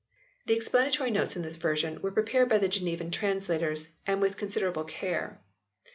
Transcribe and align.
The 0.47 0.55
explanatory 0.55 1.11
notes 1.11 1.35
in 1.35 1.43
this 1.43 1.57
version 1.57 2.01
were 2.01 2.09
prepared 2.09 2.49
by 2.49 2.57
the 2.57 2.67
Genevan 2.67 3.11
translators, 3.11 3.85
and 4.07 4.19
with 4.19 4.35
considerable 4.35 4.83
care. 4.83 5.39